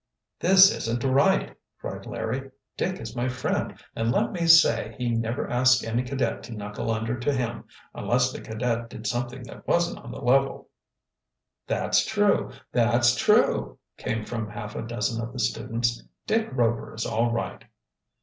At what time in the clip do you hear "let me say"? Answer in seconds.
4.11-4.95